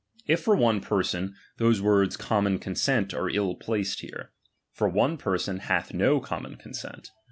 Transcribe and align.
If 0.25 0.39
for 0.41 0.55
one 0.55 0.81
person, 0.81 1.35
those 1.57 1.79
words 1.79 2.17
common 2.17 2.57
consent 2.57 3.13
are 3.13 3.29
ill 3.29 3.53
placed 3.53 3.99
here; 3.99 4.31
for 4.71 4.89
otie 4.91 5.17
person 5.19 5.59
hath 5.59 5.93
no 5.93 6.19
common 6.19 6.55
consent. 6.55 7.11